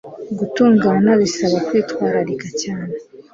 gutungana 0.39 1.09
bisaba 1.21 1.57
kwitwararika 1.67 2.47
cyane 2.61 2.93